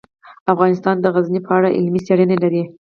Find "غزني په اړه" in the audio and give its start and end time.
1.15-1.69